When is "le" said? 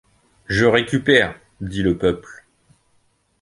1.83-1.95